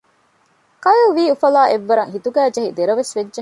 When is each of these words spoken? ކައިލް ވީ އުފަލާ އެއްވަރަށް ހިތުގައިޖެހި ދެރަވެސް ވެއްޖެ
ކައިލް 0.83 1.13
ވީ 1.15 1.23
އުފަލާ 1.31 1.61
އެއްވަރަށް 1.69 2.13
ހިތުގައިޖެހި 2.13 2.69
ދެރަވެސް 2.77 3.13
ވެއްޖެ 3.15 3.29